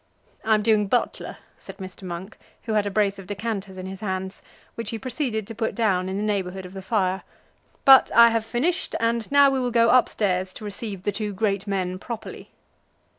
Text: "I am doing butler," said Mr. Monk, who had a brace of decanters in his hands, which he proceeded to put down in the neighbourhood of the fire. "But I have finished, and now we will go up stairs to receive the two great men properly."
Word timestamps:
"I 0.43 0.55
am 0.55 0.63
doing 0.63 0.87
butler," 0.87 1.37
said 1.59 1.77
Mr. 1.77 2.01
Monk, 2.01 2.39
who 2.63 2.73
had 2.73 2.87
a 2.87 2.89
brace 2.89 3.19
of 3.19 3.27
decanters 3.27 3.77
in 3.77 3.85
his 3.85 3.99
hands, 4.01 4.41
which 4.73 4.89
he 4.89 4.97
proceeded 4.97 5.45
to 5.45 5.53
put 5.53 5.75
down 5.75 6.09
in 6.09 6.17
the 6.17 6.23
neighbourhood 6.23 6.65
of 6.65 6.73
the 6.73 6.81
fire. 6.81 7.21
"But 7.85 8.09
I 8.15 8.29
have 8.29 8.43
finished, 8.43 8.95
and 8.99 9.31
now 9.31 9.51
we 9.51 9.59
will 9.59 9.69
go 9.69 9.89
up 9.89 10.09
stairs 10.09 10.53
to 10.55 10.65
receive 10.65 11.03
the 11.03 11.11
two 11.11 11.33
great 11.33 11.67
men 11.67 11.99
properly." 11.99 12.49